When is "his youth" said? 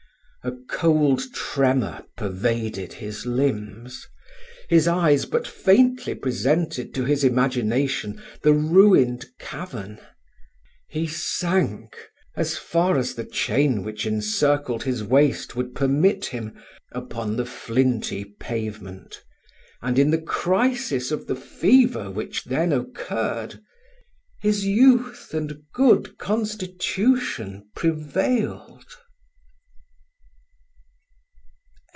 24.41-25.35